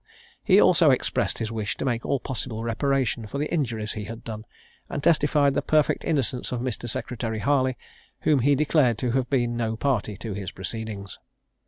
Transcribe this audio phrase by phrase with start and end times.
[0.43, 4.23] He also expressed his wish to make all possible reparation for the injuries he had
[4.23, 4.45] done;
[4.89, 6.89] and testified the perfect innocence of Mr.
[6.89, 7.77] Secretary Harley,
[8.21, 11.19] whom he declared to have been no party to his proceedings.